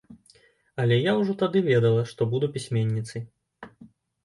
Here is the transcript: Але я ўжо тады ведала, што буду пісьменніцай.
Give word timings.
Але 0.83 0.97
я 0.97 1.11
ўжо 1.19 1.35
тады 1.43 1.61
ведала, 1.69 2.07
што 2.15 2.29
буду 2.33 2.51
пісьменніцай. 2.59 3.21